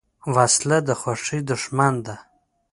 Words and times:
وسله 0.35 0.77
د 0.87 0.89
خوښۍ 0.99 1.39
دښمن 1.49 1.93
ده 2.05 2.15